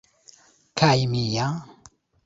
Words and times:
kaj 0.83 0.97
mia 1.13 1.47